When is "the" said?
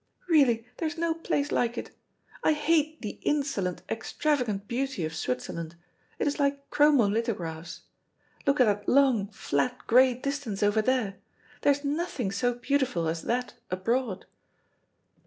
3.03-3.19